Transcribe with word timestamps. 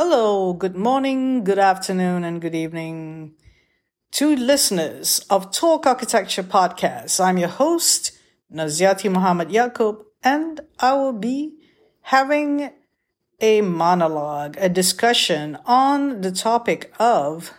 Hello, 0.00 0.52
good 0.52 0.76
morning, 0.76 1.42
good 1.42 1.58
afternoon, 1.58 2.22
and 2.22 2.40
good 2.40 2.54
evening 2.54 3.34
to 4.12 4.36
listeners 4.36 5.18
of 5.28 5.50
Talk 5.50 5.88
Architecture 5.88 6.44
Podcast. 6.44 7.18
I'm 7.18 7.36
your 7.36 7.48
host, 7.48 8.12
Naziati 8.48 9.10
Muhammad 9.10 9.48
Yaqub, 9.48 10.04
and 10.22 10.60
I 10.78 10.92
will 10.92 11.14
be 11.14 11.56
having 12.02 12.70
a 13.40 13.60
monologue, 13.62 14.56
a 14.60 14.68
discussion 14.68 15.58
on 15.66 16.20
the 16.20 16.30
topic 16.30 16.92
of 17.00 17.52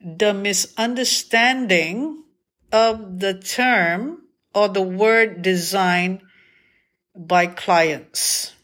the 0.00 0.32
misunderstanding 0.32 2.24
of 2.72 3.20
the 3.20 3.34
term 3.34 4.22
or 4.54 4.68
the 4.68 4.80
word 4.80 5.42
design 5.42 6.22
by 7.14 7.46
clients. 7.48 8.55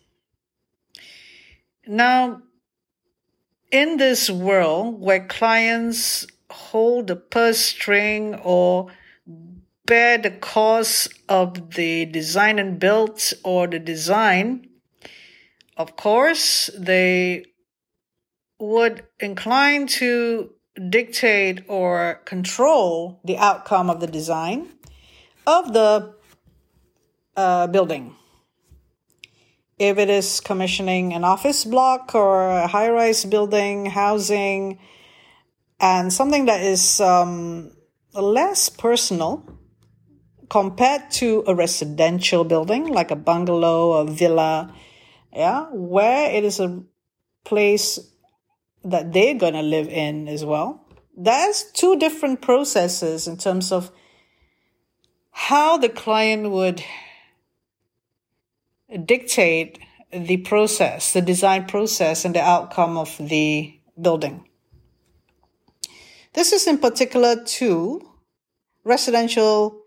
Now, 1.93 2.41
in 3.71 3.99
this 3.99 4.31
world 4.31 4.99
where 4.99 5.27
clients 5.27 6.27
hold 6.49 7.09
the 7.09 7.17
purse 7.17 7.59
string 7.59 8.35
or 8.37 8.87
bear 9.85 10.17
the 10.17 10.31
cost 10.31 11.13
of 11.29 11.75
the 11.75 12.07
design 12.07 12.59
and 12.59 12.79
build 12.79 13.21
or 13.45 13.67
the 13.67 13.79
design, 13.79 14.71
of 15.77 15.95
course, 15.97 16.71
they 16.79 17.45
would 18.59 19.05
incline 19.21 19.87
to 20.01 20.51
dictate 20.89 21.63
or 21.69 22.23
control 22.25 23.21
the 23.23 23.37
outcome 23.37 23.91
of 23.91 24.01
the 24.01 24.07
design 24.07 24.67
of 25.47 25.75
the 25.75 26.15
uh, 27.37 27.67
building. 27.67 28.17
If 29.83 29.99
it 29.99 30.09
is 30.09 30.39
commissioning 30.39 31.13
an 31.13 31.25
office 31.25 31.65
block 31.65 32.15
or 32.15 32.49
a 32.49 32.69
high 32.69 32.89
rise 32.89 33.25
building, 33.25 33.87
housing, 33.87 34.79
and 35.81 36.13
something 36.13 36.45
that 36.45 36.63
is 36.63 37.01
um, 37.01 37.73
less 38.15 38.69
personal 38.69 39.45
compared 40.49 41.11
to 41.19 41.43
a 41.49 41.55
residential 41.57 42.45
building 42.45 42.87
like 42.87 43.11
a 43.11 43.17
bungalow 43.17 43.89
or 43.89 44.05
villa, 44.07 44.73
yeah, 45.33 45.67
where 45.73 46.31
it 46.31 46.45
is 46.45 46.61
a 46.61 46.85
place 47.45 47.99
that 48.85 49.13
they're 49.13 49.35
going 49.35 49.55
to 49.55 49.63
live 49.63 49.89
in 49.89 50.29
as 50.29 50.45
well. 50.45 50.87
There's 51.17 51.65
two 51.73 51.99
different 51.99 52.41
processes 52.41 53.27
in 53.27 53.37
terms 53.37 53.73
of 53.73 53.91
how 55.33 55.77
the 55.77 55.89
client 55.89 56.53
would 56.53 56.85
dictate 59.05 59.79
the 60.13 60.39
process, 60.39 61.13
the 61.13 61.23
design 61.23 61.67
process, 61.67 62.25
and 62.25 62.35
the 62.35 62.43
outcome 62.43 62.97
of 62.97 63.17
the 63.19 63.75
building. 64.01 64.49
This 66.35 66.53
is 66.53 66.67
in 66.67 66.79
particular 66.79 67.43
to 67.45 68.01
residential 68.85 69.83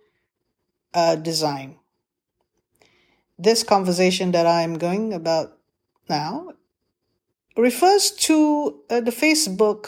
uh, 0.93 1.15
design. 1.15 1.77
This 3.37 3.63
conversation 3.63 4.31
that 4.31 4.47
I'm 4.47 4.77
going 4.77 5.13
about 5.13 5.57
now 6.07 6.53
refers 7.57 8.11
to 8.11 8.81
uh, 8.89 9.01
the 9.01 9.11
Facebook 9.11 9.87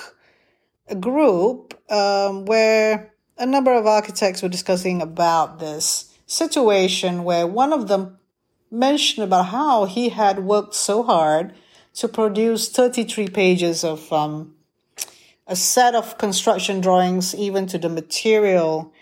group 0.99 1.79
um, 1.91 2.45
where 2.45 3.13
a 3.37 3.45
number 3.45 3.73
of 3.73 3.85
architects 3.85 4.41
were 4.41 4.49
discussing 4.49 5.01
about 5.01 5.59
this 5.59 6.13
situation 6.25 7.23
where 7.23 7.47
one 7.47 7.71
of 7.71 7.87
them 7.87 8.17
mentioned 8.71 9.23
about 9.23 9.47
how 9.47 9.85
he 9.85 10.09
had 10.09 10.39
worked 10.39 10.75
so 10.75 11.03
hard 11.03 11.53
to 11.95 12.07
produce 12.07 12.69
33 12.69 13.29
pages 13.29 13.83
of 13.83 14.11
um, 14.13 14.55
a 15.47 15.55
set 15.55 15.95
of 15.95 16.17
construction 16.17 16.81
drawings, 16.81 17.33
even 17.33 17.65
to 17.67 17.77
the 17.77 17.89
material 17.89 18.93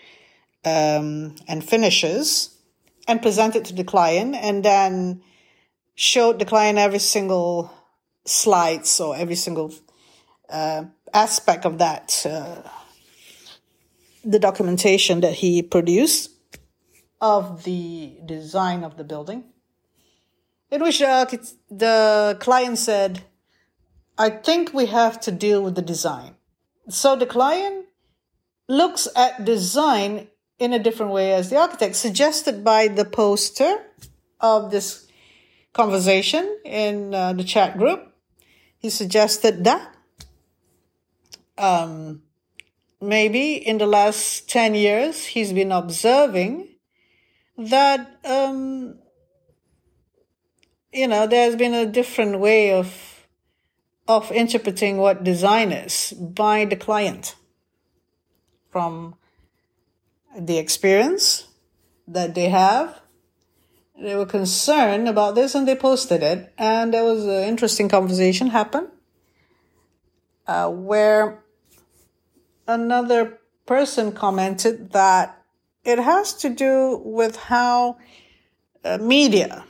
um, 0.64 1.34
and 1.48 1.64
finishes, 1.64 2.56
and 3.08 3.20
present 3.20 3.56
it 3.56 3.64
to 3.66 3.74
the 3.74 3.84
client, 3.84 4.34
and 4.36 4.64
then 4.64 5.22
showed 5.94 6.38
the 6.38 6.44
client 6.44 6.78
every 6.78 6.98
single 6.98 7.72
slides 8.24 9.00
or 9.00 9.16
every 9.16 9.34
single 9.34 9.72
uh, 10.48 10.84
aspect 11.12 11.64
of 11.64 11.78
that, 11.78 12.24
uh, 12.28 12.62
the 14.24 14.38
documentation 14.38 15.20
that 15.20 15.34
he 15.34 15.62
produced 15.62 16.30
of 17.20 17.64
the 17.64 18.18
design 18.26 18.84
of 18.84 18.96
the 18.96 19.04
building, 19.04 19.44
in 20.70 20.82
which 20.82 20.98
the, 20.98 21.54
the 21.70 22.36
client 22.40 22.78
said, 22.78 23.24
I 24.18 24.30
think 24.30 24.72
we 24.72 24.86
have 24.86 25.20
to 25.20 25.32
deal 25.32 25.62
with 25.62 25.74
the 25.74 25.82
design. 25.82 26.34
So 26.88 27.16
the 27.16 27.26
client 27.26 27.86
looks 28.68 29.08
at 29.14 29.44
design 29.44 30.28
in 30.58 30.72
a 30.72 30.78
different 30.78 31.12
way 31.12 31.32
as 31.32 31.50
the 31.50 31.58
architect, 31.58 31.96
suggested 31.96 32.64
by 32.64 32.88
the 32.88 33.04
poster 33.04 33.84
of 34.40 34.70
this 34.70 35.06
conversation 35.72 36.58
in 36.64 37.14
uh, 37.14 37.34
the 37.34 37.44
chat 37.44 37.76
group 37.76 38.12
he 38.78 38.90
suggested 38.90 39.64
that 39.64 39.94
um, 41.58 42.22
maybe 43.00 43.54
in 43.54 43.78
the 43.78 43.86
last 43.86 44.48
10 44.48 44.74
years 44.74 45.24
he's 45.24 45.52
been 45.52 45.72
observing 45.72 46.68
that 47.58 48.18
um, 48.24 48.98
you 50.96 51.06
know 51.06 51.26
there's 51.26 51.56
been 51.56 51.74
a 51.74 51.86
different 51.86 52.40
way 52.40 52.72
of 52.72 52.88
of 54.08 54.30
interpreting 54.30 54.98
what 54.98 55.24
design 55.24 55.72
is 55.72 56.12
by 56.12 56.64
the 56.64 56.76
client 56.76 57.34
from 58.70 59.14
the 60.38 60.58
experience 60.58 61.48
that 62.06 62.34
they 62.34 62.48
have 62.48 63.00
they 63.98 64.14
were 64.14 64.26
concerned 64.26 65.08
about 65.08 65.34
this 65.34 65.54
and 65.54 65.66
they 65.66 65.74
posted 65.74 66.22
it. 66.22 66.52
And 66.58 66.92
there 66.92 67.04
was 67.04 67.24
an 67.24 67.44
interesting 67.44 67.88
conversation 67.88 68.48
happen 68.48 68.88
uh, 70.46 70.70
where 70.70 71.42
another 72.68 73.38
person 73.64 74.12
commented 74.12 74.92
that 74.92 75.42
it 75.84 75.98
has 75.98 76.34
to 76.34 76.50
do 76.50 77.00
with 77.04 77.36
how 77.36 77.96
uh, 78.84 78.98
media, 78.98 79.64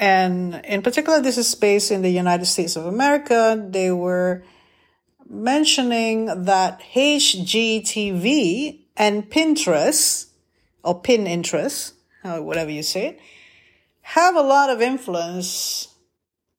and 0.00 0.62
in 0.64 0.80
particular, 0.80 1.20
this 1.20 1.36
is 1.36 1.54
based 1.54 1.90
in 1.90 2.00
the 2.00 2.08
United 2.08 2.46
States 2.46 2.74
of 2.74 2.86
America, 2.86 3.62
they 3.68 3.92
were 3.92 4.42
mentioning 5.28 6.44
that 6.44 6.80
HGTV 6.94 8.80
and 8.96 9.30
Pinterest, 9.30 10.30
or 10.82 11.02
Pinterest, 11.02 11.92
whatever 12.22 12.70
you 12.70 12.82
say 12.82 13.08
it, 13.08 13.20
have 14.00 14.36
a 14.36 14.40
lot 14.40 14.70
of 14.70 14.80
influence 14.80 15.94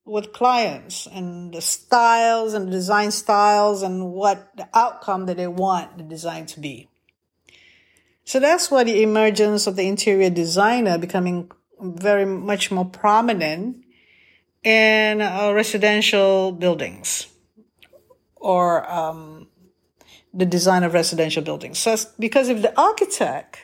with 0.05 0.33
clients 0.33 1.07
and 1.07 1.51
the 1.51 1.61
styles 1.61 2.53
and 2.53 2.67
the 2.67 2.71
design 2.71 3.09
styles 3.09 3.81
and 3.81 4.11
what 4.11 4.55
the 4.55 4.69
outcome 4.75 5.25
that 5.25 5.37
they 5.37 5.47
want 5.47 5.97
the 5.97 6.03
design 6.03 6.45
to 6.45 6.59
be. 6.59 6.87
So 8.23 8.39
that's 8.39 8.69
why 8.69 8.83
the 8.83 9.01
emergence 9.01 9.65
of 9.65 9.75
the 9.75 9.87
interior 9.87 10.29
designer 10.29 10.99
becoming 10.99 11.51
very 11.81 12.25
much 12.25 12.71
more 12.71 12.85
prominent 12.85 13.83
in 14.63 15.21
uh, 15.21 15.51
residential 15.53 16.51
buildings 16.51 17.27
or 18.35 18.89
um, 18.91 19.47
the 20.33 20.45
design 20.45 20.83
of 20.83 20.93
residential 20.93 21.43
buildings. 21.43 21.79
So 21.79 21.95
because 22.19 22.49
if 22.49 22.61
the 22.61 22.79
architect 22.79 23.59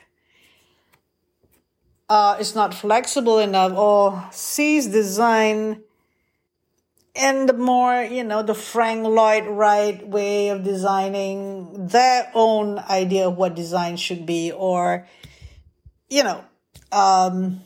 uh, 2.10 2.38
is 2.40 2.56
not 2.56 2.74
flexible 2.74 3.40
enough 3.40 3.74
or 3.74 4.26
sees 4.32 4.88
design 4.88 5.82
in 7.16 7.48
the 7.48 7.54
more, 7.54 8.04
you 8.04 8.24
know, 8.24 8.44
the 8.44 8.54
Frank 8.54 9.04
Lloyd 9.04 9.48
Wright 9.48 10.08
way 10.08 10.50
of 10.50 10.64
designing 10.64 11.88
their 11.88 12.32
own 12.36 12.78
idea 12.78 13.28
of 13.28 13.38
what 13.38 13.56
design 13.56 13.98
should 13.98 14.26
be 14.26 14.52
or, 14.52 15.08
you 16.10 16.24
know, 16.24 16.44
um, 16.92 17.62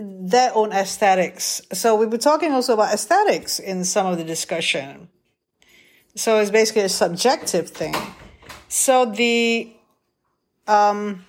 their 0.00 0.54
own 0.54 0.72
aesthetics. 0.72 1.62
So 1.72 1.94
we 1.96 2.06
were 2.06 2.18
talking 2.18 2.52
also 2.52 2.74
about 2.74 2.92
aesthetics 2.92 3.58
in 3.58 3.84
some 3.84 4.06
of 4.06 4.16
the 4.16 4.24
discussion. 4.24 5.08
So 6.14 6.40
it's 6.40 6.50
basically 6.50 6.82
a 6.82 6.88
subjective 6.88 7.70
thing. 7.70 7.94
So 8.68 9.04
the, 9.04 9.72
um, 10.66 11.24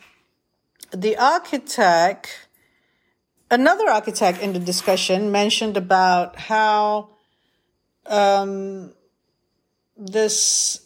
the 0.92 1.18
architect, 1.18 2.48
another 3.50 3.90
architect 3.90 4.42
in 4.42 4.54
the 4.54 4.60
discussion 4.60 5.32
mentioned 5.32 5.78
about 5.78 6.36
how 6.36 7.10
um, 8.06 8.94
this, 9.98 10.82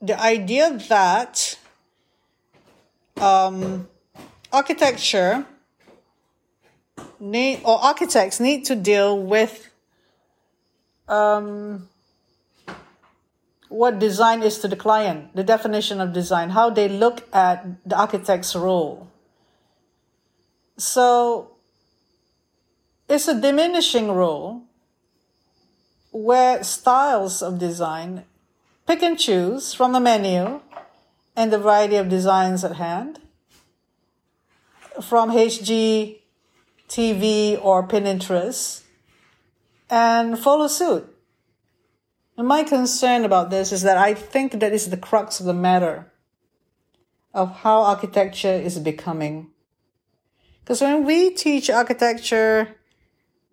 the 0.00 0.20
idea 0.20 0.78
that 0.88 1.58
um, 3.20 3.88
architecture 4.52 5.46
need, 7.20 7.60
or 7.64 7.82
architects 7.82 8.40
need 8.40 8.64
to 8.66 8.74
deal 8.74 9.18
with 9.18 9.68
um, 11.08 11.88
what 13.68 13.98
design 13.98 14.42
is 14.42 14.58
to 14.60 14.68
the 14.68 14.76
client, 14.76 15.34
the 15.34 15.44
definition 15.44 16.00
of 16.00 16.12
design, 16.12 16.50
how 16.50 16.70
they 16.70 16.88
look 16.88 17.26
at 17.34 17.66
the 17.88 17.98
architect's 17.98 18.54
role. 18.54 19.08
So 20.76 21.52
it's 23.08 23.28
a 23.28 23.40
diminishing 23.40 24.12
role 24.12 24.62
where 26.12 26.62
styles 26.62 27.42
of 27.42 27.58
design 27.58 28.24
pick 28.86 29.02
and 29.02 29.18
choose 29.18 29.74
from 29.74 29.92
the 29.92 30.00
menu 30.00 30.60
and 31.34 31.52
the 31.52 31.58
variety 31.58 31.96
of 31.96 32.08
designs 32.08 32.64
at 32.64 32.76
hand 32.76 33.20
from 35.02 35.30
HG, 35.30 36.20
TV, 36.88 37.58
or 37.62 37.86
Pinterest 37.86 38.82
and 39.88 40.38
follow 40.38 40.66
suit. 40.66 41.12
And 42.36 42.46
my 42.46 42.64
concern 42.64 43.24
about 43.24 43.50
this 43.50 43.72
is 43.72 43.82
that 43.82 43.96
I 43.96 44.14
think 44.14 44.60
that 44.60 44.72
is 44.72 44.90
the 44.90 44.96
crux 44.96 45.40
of 45.40 45.46
the 45.46 45.54
matter 45.54 46.12
of 47.32 47.56
how 47.58 47.82
architecture 47.82 48.52
is 48.52 48.78
becoming. 48.78 49.48
Because 50.60 50.80
when 50.80 51.04
we 51.04 51.30
teach 51.30 51.70
architecture 51.70 52.76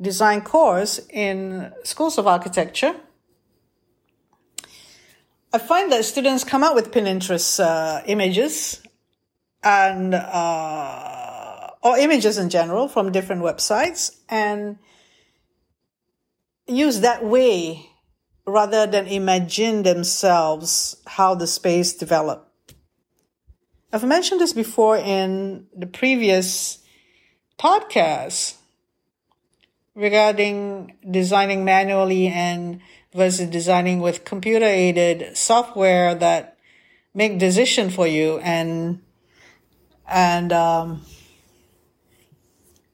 design 0.02 0.42
course 0.42 1.00
in 1.10 1.72
schools 1.84 2.18
of 2.18 2.28
architecture, 2.28 2.96
I 5.54 5.60
find 5.60 5.92
that 5.92 6.04
students 6.04 6.44
come 6.44 6.64
out 6.64 6.74
with 6.74 6.92
Pinterest 6.92 7.64
uh, 7.64 8.02
images 8.08 8.82
and 9.64 10.16
uh, 10.16 11.23
or 11.84 11.98
images 11.98 12.38
in 12.38 12.50
general 12.50 12.88
from 12.88 13.12
different 13.12 13.42
websites 13.42 14.18
and 14.30 14.78
use 16.66 17.02
that 17.02 17.24
way 17.24 17.90
rather 18.46 18.88
than 18.88 19.08
imagine 19.08 19.84
themselves 19.84 20.98
how 21.06 21.36
the 21.36 21.48
space 21.48 21.94
developed. 21.94 22.50
I've 23.92 24.04
mentioned 24.04 24.42
this 24.42 24.54
before 24.54 24.98
in 24.98 25.68
the 25.76 25.86
previous 25.86 26.80
podcast 27.60 28.56
regarding 29.94 30.96
designing 31.10 31.64
manually 31.64 32.28
and 32.28 32.82
versus 33.14 33.50
designing 33.50 34.00
with 34.00 34.26
computer 34.26 34.66
aided 34.66 35.38
software 35.38 36.16
that 36.16 36.58
make 37.14 37.38
decision 37.38 37.90
for 37.90 38.08
you 38.08 38.40
and 38.40 39.02
and 40.08 40.52
um, 40.52 41.06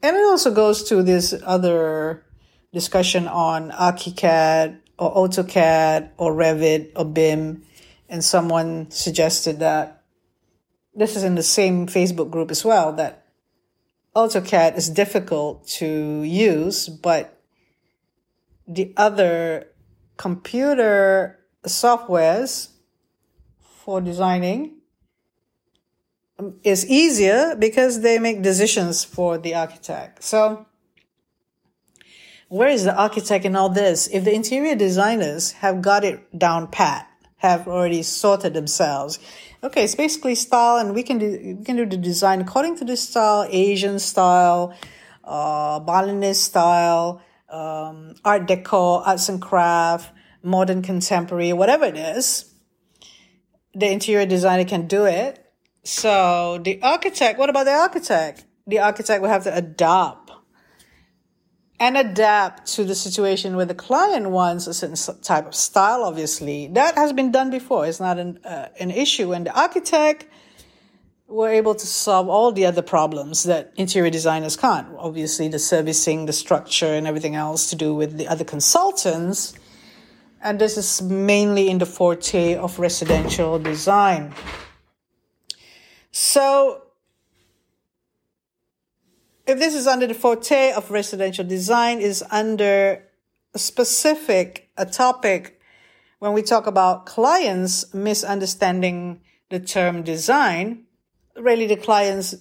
and 0.01 0.15
it 0.15 0.23
also 0.23 0.53
goes 0.53 0.83
to 0.83 1.03
this 1.03 1.33
other 1.45 2.25
discussion 2.73 3.27
on 3.27 3.71
ArchiCAD 3.71 4.79
or 4.97 5.15
AutoCAD 5.15 6.11
or 6.17 6.33
Revit 6.33 6.91
or 6.95 7.05
BIM, 7.05 7.63
and 8.07 8.23
someone 8.23 8.89
suggested 8.91 9.59
that 9.59 10.03
this 10.95 11.15
is 11.15 11.23
in 11.23 11.35
the 11.35 11.43
same 11.43 11.87
Facebook 11.87 12.29
group 12.29 12.51
as 12.51 12.65
well 12.65 12.93
that 12.93 13.25
AutoCAD 14.15 14.77
is 14.77 14.89
difficult 14.89 15.67
to 15.67 16.23
use, 16.23 16.89
but 16.89 17.41
the 18.67 18.93
other 18.97 19.67
computer 20.17 21.39
softwares 21.63 22.69
for 23.59 24.01
designing 24.01 24.78
is 26.63 26.85
easier 26.87 27.55
because 27.57 28.01
they 28.01 28.19
make 28.19 28.41
decisions 28.41 29.03
for 29.03 29.37
the 29.37 29.55
architect. 29.55 30.23
So 30.23 30.65
where 32.49 32.69
is 32.69 32.83
the 32.83 32.95
architect 32.95 33.45
in 33.45 33.55
all 33.55 33.69
this? 33.69 34.07
If 34.07 34.23
the 34.23 34.33
interior 34.33 34.75
designers 34.75 35.51
have 35.53 35.81
got 35.81 36.03
it 36.03 36.37
down 36.37 36.67
pat, 36.67 37.07
have 37.37 37.67
already 37.67 38.03
sorted 38.03 38.53
themselves, 38.53 39.19
okay, 39.63 39.83
it's 39.83 39.95
basically 39.95 40.35
style, 40.35 40.77
and 40.77 40.95
we 40.95 41.03
can 41.03 41.19
do 41.19 41.55
we 41.59 41.63
can 41.63 41.75
do 41.75 41.85
the 41.85 41.97
design 41.97 42.41
according 42.41 42.75
to 42.77 42.85
this 42.85 43.07
style, 43.07 43.47
Asian 43.49 43.99
style, 43.99 44.73
uh, 45.23 45.79
Balinese 45.79 46.39
style, 46.39 47.21
um, 47.49 48.15
Art 48.25 48.47
Deco, 48.47 49.05
arts 49.05 49.29
and 49.29 49.41
craft, 49.41 50.11
modern 50.43 50.81
contemporary, 50.81 51.53
whatever 51.53 51.85
it 51.85 51.97
is. 51.97 52.51
The 53.75 53.91
interior 53.91 54.25
designer 54.25 54.65
can 54.65 54.87
do 54.87 55.05
it. 55.05 55.45
So 55.83 56.59
the 56.63 56.81
architect, 56.81 57.39
what 57.39 57.49
about 57.49 57.65
the 57.65 57.73
architect? 57.73 58.45
The 58.67 58.79
architect 58.79 59.21
will 59.21 59.29
have 59.29 59.43
to 59.43 59.55
adopt 59.55 60.31
and 61.79 61.95
adapt 61.97 62.67
to 62.73 62.83
the 62.83 62.93
situation 62.93 63.55
where 63.55 63.65
the 63.65 63.73
client 63.73 64.29
wants 64.29 64.67
a 64.67 64.73
certain 64.73 65.21
type 65.21 65.47
of 65.47 65.55
style, 65.55 66.03
obviously. 66.03 66.67
That 66.67 66.95
has 66.95 67.13
been 67.13 67.31
done 67.31 67.49
before. 67.49 67.85
It's 67.85 68.01
not 68.01 68.19
an, 68.19 68.39
uh, 68.43 68.67
an 68.79 68.91
issue. 68.91 69.33
And 69.33 69.45
the 69.45 69.57
architect 69.57 70.27
were 71.27 71.49
able 71.49 71.75
to 71.75 71.87
solve 71.87 72.27
all 72.27 72.51
the 72.51 72.65
other 72.65 72.81
problems 72.81 73.43
that 73.43 73.71
interior 73.77 74.09
designers 74.09 74.57
can't. 74.57 74.87
Obviously, 74.97 75.47
the 75.47 75.59
servicing, 75.59 76.25
the 76.25 76.33
structure, 76.33 76.93
and 76.93 77.07
everything 77.07 77.35
else 77.35 77.69
to 77.69 77.75
do 77.75 77.95
with 77.95 78.17
the 78.17 78.27
other 78.27 78.43
consultants. 78.43 79.53
And 80.41 80.59
this 80.59 80.77
is 80.77 81.01
mainly 81.01 81.69
in 81.69 81.77
the 81.77 81.85
forte 81.85 82.55
of 82.55 82.79
residential 82.79 83.59
design. 83.59 84.33
So 86.11 86.83
if 89.49 89.57
this 89.57 89.73
is 89.73 89.87
under 89.87 90.05
the 90.05 90.13
forte 90.13 90.71
of 90.73 90.91
residential 90.91 91.43
design, 91.43 91.99
is 91.99 92.23
under 92.29 93.03
a 93.53 93.59
specific 93.59 94.69
a 94.77 94.85
topic 94.85 95.59
when 96.19 96.33
we 96.33 96.43
talk 96.43 96.67
about 96.67 97.07
clients 97.07 97.91
misunderstanding 97.93 99.21
the 99.49 99.59
term 99.59 100.03
design. 100.03 100.85
Really, 101.35 101.65
the 101.65 101.77
clients 101.77 102.35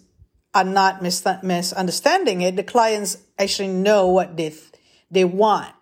are 0.54 0.64
not 0.64 1.00
mis- 1.00 1.24
misunderstanding 1.42 2.42
it. 2.42 2.56
The 2.56 2.62
clients 2.62 3.18
actually 3.38 3.68
know 3.68 4.08
what 4.08 4.36
they 4.36 4.54
they 5.10 5.24
want. 5.24 5.74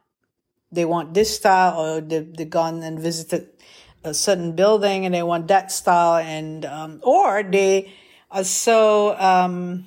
They 0.70 0.84
want 0.84 1.14
this 1.14 1.34
style, 1.34 1.80
or 1.80 2.00
they 2.00 2.20
they 2.20 2.44
gone 2.44 2.82
and 2.82 3.00
visited 3.00 3.48
a 4.06 4.14
certain 4.14 4.52
building 4.52 5.04
and 5.04 5.14
they 5.14 5.22
want 5.22 5.48
that 5.48 5.70
style, 5.70 6.16
and 6.16 6.64
um, 6.64 7.00
or 7.02 7.42
they 7.42 7.92
are 8.30 8.44
so. 8.44 9.18
Um, 9.18 9.86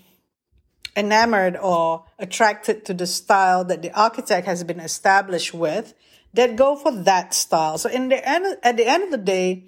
enamored 0.96 1.56
or 1.56 2.04
attracted 2.18 2.84
to 2.86 2.94
the 2.94 3.08
style 3.08 3.64
that 3.64 3.82
the 3.82 3.92
architect 3.98 4.46
has 4.46 4.64
been 4.64 4.80
established 4.82 5.54
with 5.54 5.94
that 6.34 6.56
go 6.56 6.76
for 6.76 6.92
that 6.92 7.34
style. 7.34 7.78
So 7.78 7.90
in 7.90 8.10
the 8.10 8.28
end, 8.28 8.58
at 8.62 8.76
the 8.78 8.88
end 8.88 9.04
of 9.06 9.12
the 9.12 9.18
day, 9.18 9.66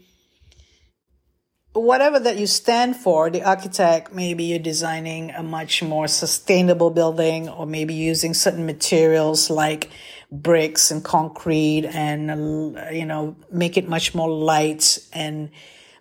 whatever 1.73 2.19
that 2.19 2.37
you 2.37 2.47
stand 2.47 2.95
for, 2.95 3.29
the 3.29 3.43
architect, 3.43 4.13
maybe 4.13 4.43
you're 4.43 4.59
designing 4.59 5.31
a 5.31 5.43
much 5.43 5.81
more 5.81 6.07
sustainable 6.07 6.89
building 6.89 7.47
or 7.47 7.65
maybe 7.65 7.93
using 7.93 8.33
certain 8.33 8.65
materials 8.65 9.49
like 9.49 9.89
bricks 10.31 10.91
and 10.91 11.03
concrete 11.03 11.85
and, 11.85 12.77
you 12.91 13.05
know, 13.05 13.35
make 13.51 13.77
it 13.77 13.87
much 13.87 14.13
more 14.13 14.29
light 14.29 14.99
and 15.13 15.49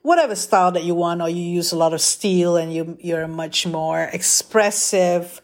whatever 0.03 0.35
style 0.35 0.73
that 0.73 0.83
you 0.83 0.95
want, 0.95 1.21
or 1.21 1.29
you 1.29 1.43
use 1.43 1.73
a 1.73 1.77
lot 1.77 1.93
of 1.93 2.01
steel 2.01 2.57
and 2.57 2.73
you, 2.73 2.97
you're 3.01 3.29
much 3.29 3.67
more 3.67 4.03
expressive, 4.13 5.41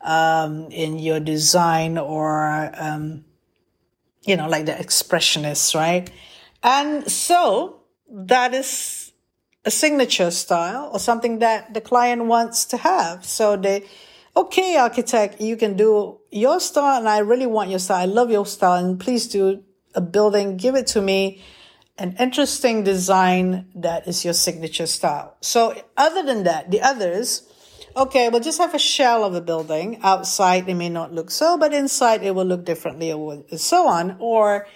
um, 0.00 0.70
in 0.70 0.98
your 0.98 1.20
design 1.20 1.98
or, 1.98 2.70
um, 2.74 3.24
you 4.24 4.36
know, 4.36 4.48
like 4.48 4.66
the 4.66 4.72
expressionists, 4.72 5.74
right? 5.74 6.10
And 6.62 7.10
so 7.10 7.82
that 8.10 8.54
is 8.54 8.97
a 9.68 9.70
signature 9.70 10.30
style 10.30 10.88
or 10.92 10.98
something 10.98 11.40
that 11.40 11.74
the 11.74 11.80
client 11.80 12.24
wants 12.24 12.64
to 12.64 12.78
have. 12.78 13.26
So 13.26 13.54
they, 13.56 13.84
okay, 14.34 14.76
architect, 14.76 15.42
you 15.42 15.58
can 15.58 15.76
do 15.76 16.20
your 16.30 16.58
style 16.58 16.98
and 17.00 17.08
I 17.08 17.18
really 17.18 17.46
want 17.46 17.68
your 17.68 17.78
style. 17.78 18.00
I 18.00 18.06
love 18.06 18.30
your 18.30 18.46
style 18.46 18.82
and 18.82 18.98
please 18.98 19.28
do 19.28 19.62
a 19.94 20.00
building. 20.00 20.56
Give 20.56 20.74
it 20.74 20.86
to 20.94 21.02
me 21.02 21.42
an 21.98 22.16
interesting 22.18 22.82
design 22.82 23.66
that 23.74 24.08
is 24.08 24.24
your 24.24 24.32
signature 24.32 24.86
style. 24.86 25.36
So 25.42 25.74
other 25.98 26.22
than 26.22 26.44
that, 26.44 26.70
the 26.70 26.80
others, 26.80 27.42
okay, 27.94 28.30
we'll 28.30 28.40
just 28.40 28.58
have 28.58 28.74
a 28.74 28.78
shell 28.78 29.22
of 29.22 29.34
the 29.34 29.42
building. 29.42 29.98
Outside, 30.02 30.66
it 30.66 30.76
may 30.76 30.88
not 30.88 31.12
look 31.12 31.30
so, 31.30 31.58
but 31.58 31.74
inside 31.74 32.22
it 32.22 32.34
will 32.34 32.46
look 32.46 32.64
differently 32.64 33.12
or 33.12 33.44
so 33.56 33.86
on, 33.86 34.16
or 34.18 34.66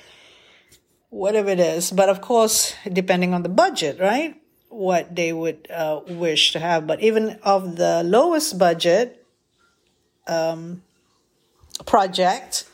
whatever 1.09 1.49
it 1.49 1.61
is. 1.61 1.91
But 1.91 2.11
of 2.11 2.21
course, 2.21 2.75
depending 2.93 3.33
on 3.33 3.43
the 3.43 3.49
budget, 3.49 3.99
right? 3.99 4.42
What 4.73 5.15
they 5.15 5.33
would 5.33 5.69
uh, 5.71 6.01
wish 6.09 6.53
to 6.53 6.59
have. 6.59 6.87
But 6.87 7.01
even 7.01 7.39
of 7.43 7.77
the 7.77 8.03
lowest 8.03 8.59
budget 8.59 9.25
um, 10.27 10.83
project, 11.85 12.65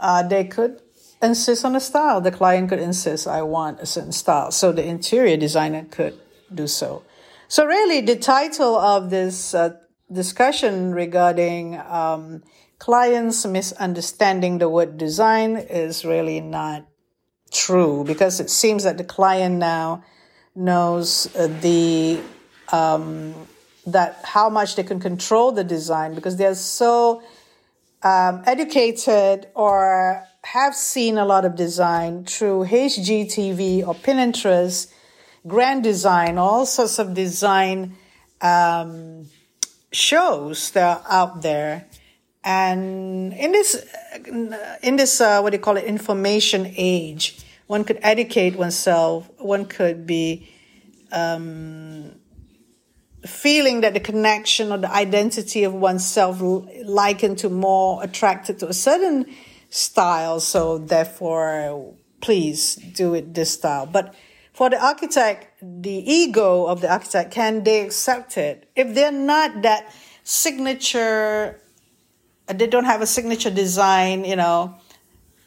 uh, 0.00 0.26
they 0.26 0.44
could 0.44 0.80
insist 1.22 1.64
on 1.64 1.76
a 1.76 1.80
style. 1.80 2.20
The 2.20 2.30
client 2.30 2.68
could 2.68 2.80
insist, 2.80 3.26
I 3.26 3.42
want 3.42 3.80
a 3.80 3.86
certain 3.86 4.12
style. 4.12 4.50
So 4.50 4.72
the 4.72 4.84
interior 4.84 5.36
designer 5.36 5.86
could 5.90 6.18
do 6.52 6.66
so. 6.66 7.02
So 7.48 7.64
really, 7.64 8.00
the 8.00 8.16
title 8.16 8.76
of 8.76 9.10
this 9.10 9.54
uh, 9.54 9.76
discussion 10.12 10.92
regarding 10.92 11.78
um, 11.78 12.42
clients 12.78 13.46
misunderstanding 13.46 14.58
the 14.58 14.68
word 14.68 14.98
design 14.98 15.56
is 15.56 16.04
really 16.04 16.40
not 16.40 16.86
true 17.52 18.04
because 18.04 18.40
it 18.40 18.50
seems 18.50 18.84
that 18.84 18.98
the 18.98 19.04
client 19.04 19.56
now 19.56 20.02
knows 20.54 21.34
uh, 21.36 21.46
the 21.60 22.20
um, 22.72 23.34
that 23.86 24.20
how 24.24 24.48
much 24.48 24.76
they 24.76 24.82
can 24.82 25.00
control 25.00 25.52
the 25.52 25.64
design 25.64 26.14
because 26.14 26.36
they're 26.36 26.54
so 26.54 27.22
um, 28.02 28.42
educated 28.46 29.48
or 29.54 30.26
have 30.44 30.74
seen 30.74 31.18
a 31.18 31.24
lot 31.24 31.44
of 31.44 31.56
design 31.56 32.24
through 32.24 32.66
HGTV 32.66 33.86
or 33.86 33.94
Pinterest, 33.94 34.92
Grand 35.46 35.82
Design, 35.82 36.38
all 36.38 36.66
sorts 36.66 36.98
of 36.98 37.14
design 37.14 37.96
um, 38.40 39.26
shows 39.90 40.70
that 40.72 41.00
are 41.00 41.04
out 41.10 41.42
there. 41.42 41.86
And 42.44 43.32
in 43.32 43.52
this, 43.52 43.86
in 44.82 44.96
this, 44.96 45.20
uh, 45.20 45.40
what 45.40 45.50
do 45.50 45.56
you 45.56 45.62
call 45.62 45.78
it, 45.78 45.84
information 45.84 46.72
age, 46.76 47.43
one 47.66 47.84
could 47.84 47.98
educate 48.02 48.56
oneself. 48.56 49.30
One 49.38 49.66
could 49.66 50.06
be 50.06 50.52
um, 51.12 52.14
feeling 53.24 53.80
that 53.80 53.94
the 53.94 54.00
connection 54.00 54.70
or 54.70 54.78
the 54.78 54.92
identity 54.92 55.64
of 55.64 55.72
oneself 55.72 56.40
likened 56.84 57.38
to 57.38 57.48
more 57.48 58.02
attracted 58.02 58.58
to 58.58 58.68
a 58.68 58.74
certain 58.74 59.26
style. 59.70 60.40
So 60.40 60.78
therefore, 60.78 61.94
please 62.20 62.76
do 62.76 63.14
it 63.14 63.34
this 63.34 63.52
style. 63.52 63.86
But 63.86 64.14
for 64.52 64.70
the 64.70 64.82
architect, 64.82 65.48
the 65.60 66.12
ego 66.12 66.66
of 66.66 66.80
the 66.80 66.90
architect, 66.90 67.32
can 67.32 67.64
they 67.64 67.80
accept 67.80 68.36
it? 68.36 68.70
If 68.76 68.94
they're 68.94 69.10
not 69.10 69.62
that 69.62 69.92
signature, 70.22 71.60
they 72.46 72.66
don't 72.66 72.84
have 72.84 73.02
a 73.02 73.06
signature 73.06 73.50
design, 73.50 74.24
you 74.24 74.36
know, 74.36 74.76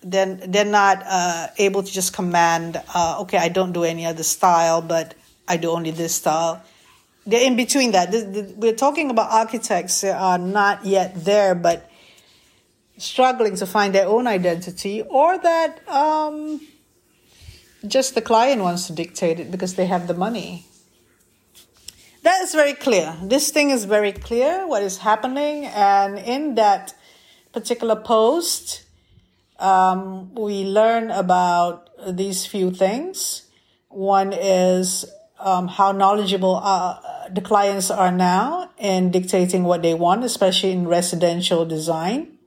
then 0.03 0.41
they're 0.47 0.65
not 0.65 1.03
uh, 1.05 1.47
able 1.57 1.83
to 1.83 1.91
just 1.91 2.13
command, 2.13 2.81
uh, 2.93 3.17
okay, 3.21 3.37
I 3.37 3.49
don't 3.49 3.71
do 3.71 3.83
any 3.83 4.05
other 4.05 4.23
style, 4.23 4.81
but 4.81 5.15
I 5.47 5.57
do 5.57 5.71
only 5.71 5.91
this 5.91 6.15
style. 6.15 6.61
They're 7.25 7.45
in 7.45 7.55
between 7.55 7.91
that. 7.91 8.11
We're 8.55 8.75
talking 8.75 9.09
about 9.09 9.31
architects 9.31 10.01
that 10.01 10.19
are 10.19 10.37
not 10.37 10.85
yet 10.85 11.25
there, 11.25 11.55
but 11.55 11.89
struggling 12.97 13.55
to 13.57 13.65
find 13.65 13.93
their 13.93 14.07
own 14.07 14.27
identity, 14.27 15.01
or 15.01 15.37
that 15.37 15.87
um, 15.87 16.61
just 17.85 18.15
the 18.15 18.21
client 18.21 18.61
wants 18.61 18.87
to 18.87 18.93
dictate 18.93 19.39
it 19.39 19.51
because 19.51 19.75
they 19.75 19.85
have 19.85 20.07
the 20.07 20.13
money. 20.13 20.65
That 22.23 22.41
is 22.41 22.53
very 22.53 22.73
clear. 22.73 23.15
This 23.21 23.51
thing 23.51 23.69
is 23.69 23.85
very 23.85 24.11
clear 24.11 24.65
what 24.67 24.83
is 24.83 24.99
happening, 24.99 25.65
and 25.65 26.17
in 26.17 26.55
that 26.55 26.95
particular 27.53 27.95
post, 27.95 28.83
um, 29.59 30.33
we 30.35 30.63
learn 30.63 31.11
about 31.11 31.89
these 32.07 32.45
few 32.45 32.71
things. 32.71 33.43
One 33.89 34.33
is 34.33 35.05
um, 35.39 35.67
how 35.67 35.91
knowledgeable 35.91 36.59
uh, 36.63 37.29
the 37.29 37.41
clients 37.41 37.91
are 37.91 38.11
now 38.11 38.71
in 38.77 39.11
dictating 39.11 39.63
what 39.63 39.81
they 39.81 39.93
want, 39.93 40.23
especially 40.23 40.71
in 40.71 40.87
residential 40.87 41.65
design, 41.65 42.37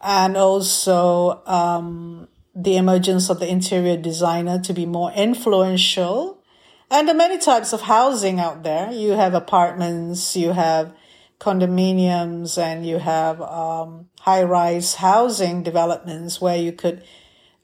and 0.00 0.36
also 0.36 1.42
um, 1.46 2.28
the 2.54 2.76
emergence 2.76 3.30
of 3.30 3.40
the 3.40 3.48
interior 3.48 3.96
designer 3.96 4.58
to 4.60 4.72
be 4.72 4.86
more 4.86 5.12
influential. 5.12 6.42
And 6.90 7.08
the 7.08 7.14
many 7.14 7.38
types 7.38 7.72
of 7.72 7.82
housing 7.82 8.40
out 8.40 8.62
there. 8.62 8.90
You 8.90 9.12
have 9.12 9.34
apartments, 9.34 10.34
you 10.36 10.52
have 10.52 10.92
condominiums, 11.40 12.58
and 12.58 12.86
you 12.86 12.98
have 12.98 13.40
um, 13.40 14.08
high 14.20 14.42
rise 14.42 14.96
housing 14.96 15.62
developments 15.62 16.40
where 16.40 16.56
you 16.56 16.72
could 16.72 17.02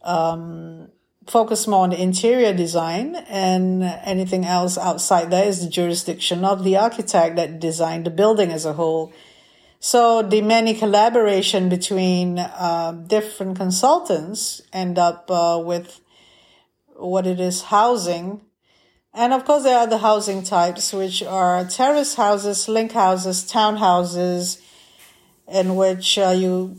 um, 0.02 0.88
focus 1.26 1.66
more 1.66 1.84
on 1.84 1.90
the 1.90 2.00
interior 2.00 2.52
design 2.52 3.16
and 3.28 3.82
anything 3.82 4.44
else 4.44 4.76
outside 4.76 5.30
there 5.30 5.46
is 5.46 5.64
the 5.64 5.70
jurisdiction 5.70 6.44
of 6.44 6.64
the 6.64 6.76
architect 6.76 7.36
that 7.36 7.58
designed 7.58 8.04
the 8.04 8.10
building 8.10 8.50
as 8.50 8.64
a 8.64 8.74
whole. 8.74 9.12
So 9.80 10.22
the 10.22 10.40
many 10.40 10.74
collaboration 10.74 11.68
between 11.68 12.38
uh, 12.38 12.92
different 13.06 13.56
consultants 13.56 14.62
end 14.72 14.98
up 14.98 15.30
uh, 15.30 15.60
with 15.62 16.00
what 16.96 17.26
it 17.26 17.40
is 17.40 17.62
housing. 17.62 18.40
And 19.16 19.32
of 19.32 19.44
course, 19.44 19.62
there 19.62 19.78
are 19.78 19.86
the 19.86 19.98
housing 19.98 20.42
types, 20.42 20.92
which 20.92 21.22
are 21.22 21.64
terrace 21.66 22.16
houses, 22.16 22.68
link 22.68 22.92
houses, 22.92 23.48
townhouses, 23.48 24.60
in 25.46 25.76
which 25.76 26.18
uh, 26.18 26.34
you 26.36 26.76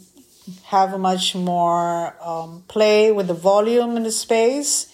have 0.65 0.99
much 0.99 1.33
more 1.33 2.15
um, 2.21 2.63
play 2.67 3.11
with 3.11 3.27
the 3.27 3.33
volume 3.33 3.95
in 3.95 4.03
the 4.03 4.11
space 4.11 4.91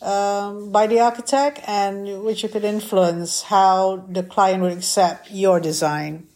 um, 0.00 0.72
by 0.72 0.86
the 0.86 0.98
architect, 1.00 1.60
and 1.66 2.24
which 2.24 2.42
you 2.42 2.48
could 2.48 2.64
influence 2.64 3.42
how 3.42 4.06
the 4.08 4.22
client 4.22 4.62
would 4.62 4.72
accept 4.72 5.30
your 5.30 5.60
design. 5.60 6.26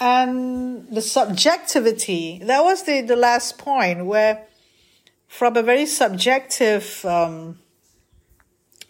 And 0.00 0.88
the 0.90 1.00
subjectivity, 1.00 2.40
that 2.44 2.64
was 2.64 2.82
the, 2.82 3.00
the 3.02 3.16
last 3.16 3.58
point 3.58 4.06
where 4.06 4.46
from 5.28 5.56
a 5.56 5.62
very 5.62 5.86
subjective, 5.86 7.04
um, 7.04 7.58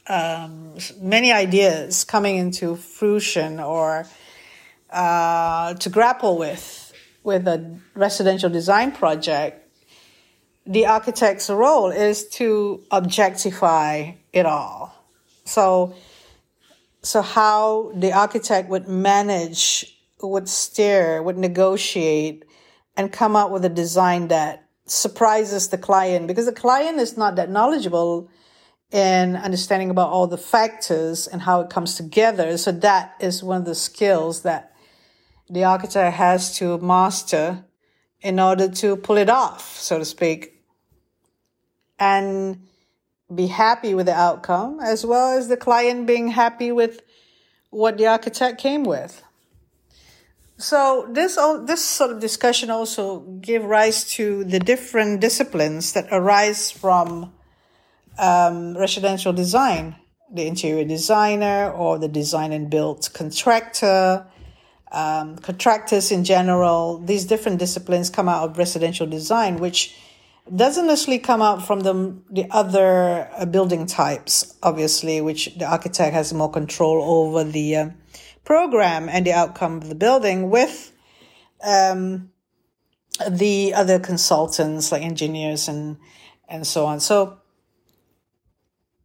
um, 0.08 0.74
many 1.00 1.32
ideas 1.32 2.04
coming 2.04 2.36
into 2.36 2.76
fruition 2.76 3.60
or 3.60 4.06
uh, 4.90 5.74
to 5.74 5.90
grapple 5.90 6.38
with 6.38 6.86
with 7.26 7.48
a 7.48 7.78
residential 7.94 8.48
design 8.48 8.92
project, 8.92 9.68
the 10.64 10.86
architect's 10.86 11.50
role 11.50 11.90
is 11.90 12.28
to 12.28 12.82
objectify 12.92 14.12
it 14.32 14.46
all. 14.46 14.94
So, 15.44 15.94
so 17.02 17.22
how 17.22 17.90
the 17.96 18.12
architect 18.12 18.68
would 18.68 18.86
manage, 18.86 19.98
would 20.22 20.48
steer, 20.48 21.20
would 21.20 21.36
negotiate, 21.36 22.44
and 22.96 23.12
come 23.12 23.34
up 23.34 23.50
with 23.50 23.64
a 23.64 23.68
design 23.68 24.28
that 24.28 24.68
surprises 24.86 25.68
the 25.68 25.78
client 25.78 26.28
because 26.28 26.46
the 26.46 26.52
client 26.52 27.00
is 27.00 27.16
not 27.16 27.34
that 27.36 27.50
knowledgeable 27.50 28.30
in 28.92 29.36
understanding 29.36 29.90
about 29.90 30.10
all 30.10 30.26
the 30.26 30.38
factors 30.38 31.26
and 31.26 31.42
how 31.42 31.60
it 31.60 31.70
comes 31.70 31.94
together. 31.94 32.56
So 32.56 32.72
that 32.72 33.14
is 33.20 33.42
one 33.42 33.58
of 33.58 33.64
the 33.66 33.74
skills 33.74 34.42
that 34.42 34.72
the 35.50 35.64
architect 35.64 36.16
has 36.16 36.56
to 36.58 36.78
master 36.78 37.64
in 38.20 38.40
order 38.40 38.68
to 38.68 38.96
pull 38.96 39.16
it 39.16 39.30
off, 39.30 39.76
so 39.76 39.98
to 39.98 40.04
speak, 40.04 40.62
and 41.98 42.62
be 43.34 43.46
happy 43.46 43.94
with 43.94 44.06
the 44.06 44.14
outcome, 44.14 44.80
as 44.80 45.04
well 45.04 45.36
as 45.36 45.48
the 45.48 45.56
client 45.56 46.06
being 46.06 46.28
happy 46.28 46.72
with 46.72 47.02
what 47.70 47.98
the 47.98 48.06
architect 48.06 48.60
came 48.60 48.84
with. 48.84 49.22
So 50.58 51.06
this 51.10 51.36
this 51.66 51.84
sort 51.84 52.12
of 52.12 52.20
discussion 52.20 52.70
also 52.70 53.20
give 53.40 53.64
rise 53.64 54.08
to 54.12 54.44
the 54.44 54.58
different 54.58 55.20
disciplines 55.20 55.92
that 55.92 56.06
arise 56.10 56.70
from 56.70 57.32
um, 58.18 58.76
residential 58.76 59.32
design, 59.32 59.96
the 60.32 60.46
interior 60.46 60.84
designer 60.84 61.70
or 61.70 61.98
the 61.98 62.08
design 62.08 62.52
and 62.52 62.70
build 62.70 63.12
contractor, 63.12 64.26
um, 64.92 65.36
contractors 65.38 66.10
in 66.10 66.24
general, 66.24 66.98
these 66.98 67.24
different 67.24 67.58
disciplines 67.58 68.10
come 68.10 68.28
out 68.28 68.48
of 68.48 68.58
residential 68.58 69.06
design, 69.06 69.56
which 69.58 69.96
doesn't 70.54 70.86
necessarily 70.86 71.18
come 71.18 71.42
out 71.42 71.66
from 71.66 71.80
the, 71.80 72.16
the 72.30 72.46
other 72.50 73.28
uh, 73.36 73.44
building 73.44 73.86
types, 73.86 74.56
obviously, 74.62 75.20
which 75.20 75.54
the 75.56 75.64
architect 75.64 76.14
has 76.14 76.32
more 76.32 76.50
control 76.50 77.02
over 77.02 77.42
the 77.42 77.76
uh, 77.76 77.90
program 78.44 79.08
and 79.08 79.26
the 79.26 79.32
outcome 79.32 79.78
of 79.78 79.88
the 79.88 79.94
building 79.94 80.50
with 80.50 80.92
um, 81.66 82.30
the 83.28 83.74
other 83.74 83.98
consultants 83.98 84.92
like 84.92 85.02
engineers 85.02 85.68
and 85.68 85.96
and 86.48 86.64
so 86.64 86.86
on. 86.86 87.00
So 87.00 87.38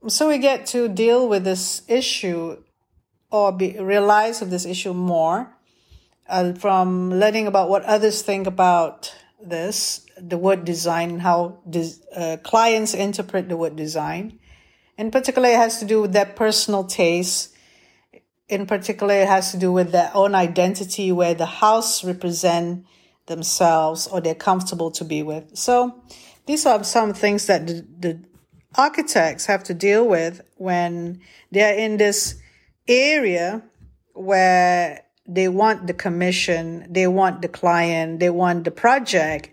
so 0.08 0.28
we 0.28 0.38
get 0.38 0.66
to 0.68 0.88
deal 0.88 1.28
with 1.28 1.44
this 1.44 1.84
issue 1.88 2.58
or 3.30 3.52
be, 3.52 3.80
realize 3.80 4.42
of 4.42 4.50
this 4.50 4.66
issue 4.66 4.94
more 4.94 5.56
uh, 6.28 6.54
from 6.54 7.12
learning 7.12 7.48
about 7.48 7.70
what 7.70 7.84
others 7.84 8.22
think 8.22 8.48
about 8.48 9.14
this, 9.44 10.06
the 10.18 10.38
word 10.38 10.66
design, 10.66 11.20
how 11.20 11.60
des- 11.70 12.00
uh, 12.16 12.38
clients 12.44 12.94
interpret 12.94 13.50
the 13.50 13.58
word 13.58 13.76
design. 13.76 14.40
In 14.98 15.12
particular, 15.12 15.50
it 15.50 15.58
has 15.58 15.80
to 15.80 15.86
do 15.86 16.02
with 16.02 16.14
their 16.14 16.26
personal 16.26 16.84
taste. 16.84 17.56
In 18.50 18.66
particular, 18.66 19.16
it 19.16 19.28
has 19.28 19.52
to 19.52 19.58
do 19.58 19.72
with 19.72 19.92
their 19.92 20.12
own 20.14 20.36
identity, 20.36 21.12
where 21.12 21.34
the 21.34 21.46
house 21.46 22.04
represent 22.04 22.86
themselves 23.28 24.08
or 24.08 24.22
they're 24.22 24.36
comfortable 24.36 24.92
to 24.92 25.04
be 25.04 25.24
with. 25.24 25.58
So 25.58 26.04
these 26.46 26.66
are 26.66 26.84
some 26.84 27.14
things 27.14 27.48
that 27.48 27.68
the, 27.68 27.86
the 28.00 28.20
architects 28.76 29.46
have 29.46 29.64
to 29.66 29.74
deal 29.74 30.08
with 30.08 30.42
when 30.58 31.22
they're 31.52 31.78
in 31.78 31.98
this 31.98 32.36
area 32.88 33.64
where 34.14 35.04
they 35.28 35.48
want 35.48 35.88
the 35.88 35.94
commission, 35.94 36.86
they 36.90 37.08
want 37.08 37.42
the 37.42 37.48
client, 37.48 38.20
they 38.20 38.30
want 38.30 38.66
the 38.66 38.72
project, 38.72 39.50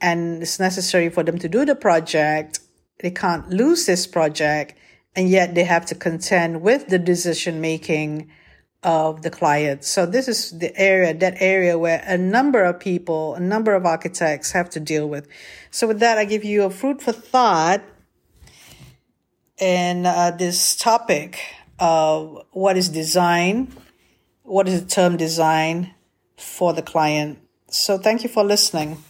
and 0.00 0.42
it's 0.42 0.60
necessary 0.60 1.08
for 1.08 1.22
them 1.22 1.38
to 1.38 1.48
do 1.48 1.64
the 1.64 1.74
project. 1.74 2.60
They 3.00 3.10
can't 3.10 3.48
lose 3.48 3.86
this 3.86 4.06
project, 4.06 4.74
and 5.14 5.28
yet 5.28 5.54
they 5.54 5.64
have 5.64 5.86
to 5.86 5.94
contend 5.94 6.62
with 6.62 6.88
the 6.88 6.98
decision 6.98 7.60
making 7.60 8.30
of 8.82 9.22
the 9.22 9.30
client. 9.30 9.84
So 9.84 10.06
this 10.06 10.28
is 10.28 10.58
the 10.58 10.76
area, 10.78 11.14
that 11.14 11.36
area 11.40 11.78
where 11.78 12.04
a 12.06 12.18
number 12.18 12.62
of 12.62 12.78
people, 12.78 13.34
a 13.34 13.40
number 13.40 13.74
of 13.74 13.86
architects 13.86 14.52
have 14.52 14.70
to 14.70 14.80
deal 14.80 15.08
with. 15.08 15.26
So 15.70 15.86
with 15.86 16.00
that, 16.00 16.18
I 16.18 16.24
give 16.24 16.44
you 16.44 16.64
a 16.64 16.70
fruit 16.70 17.02
for 17.02 17.12
thought 17.12 17.82
in 19.58 20.06
uh, 20.06 20.32
this 20.32 20.76
topic 20.76 21.40
of 21.78 22.44
what 22.52 22.76
is 22.76 22.88
design, 22.88 23.72
what 24.42 24.68
is 24.68 24.82
the 24.82 24.88
term 24.88 25.16
design 25.16 25.94
for 26.36 26.72
the 26.72 26.82
client. 26.82 27.38
So 27.68 27.98
thank 27.98 28.22
you 28.22 28.28
for 28.28 28.44
listening. 28.44 29.02